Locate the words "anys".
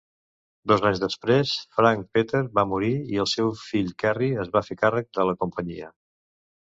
0.89-1.01